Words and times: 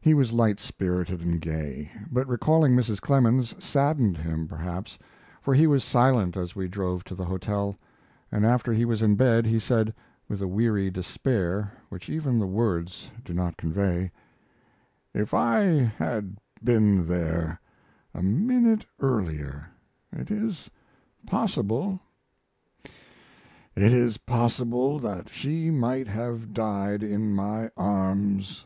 He 0.00 0.14
was 0.14 0.32
light 0.32 0.58
spirited 0.58 1.20
and 1.20 1.38
gay; 1.38 1.90
but 2.10 2.26
recalling 2.26 2.74
Mrs. 2.74 3.02
Clemens 3.02 3.54
saddened 3.62 4.16
him, 4.16 4.48
perhaps, 4.48 4.98
for 5.42 5.52
he 5.52 5.66
was 5.66 5.84
silent 5.84 6.38
as 6.38 6.56
we 6.56 6.68
drove 6.68 7.04
to 7.04 7.14
the 7.14 7.26
hotel, 7.26 7.76
and 8.30 8.46
after 8.46 8.72
he 8.72 8.86
was 8.86 9.02
in 9.02 9.14
bed 9.14 9.44
he 9.44 9.58
said, 9.58 9.92
with 10.26 10.40
a 10.40 10.48
weary 10.48 10.90
despair 10.90 11.70
which 11.90 12.08
even 12.08 12.38
the 12.38 12.46
words 12.46 13.10
do 13.26 13.34
not 13.34 13.58
convey: 13.58 14.10
"If 15.12 15.34
I 15.34 15.58
had 15.98 16.38
been 16.64 17.06
there 17.06 17.60
a 18.14 18.22
minute 18.22 18.86
earlier, 19.00 19.68
it 20.10 20.30
is 20.30 20.70
possible 21.26 22.00
it 23.76 23.92
is 23.92 24.16
possible 24.16 24.98
that 25.00 25.28
she 25.28 25.70
might 25.70 26.08
have 26.08 26.54
died 26.54 27.02
in 27.02 27.34
my 27.34 27.70
arms. 27.76 28.64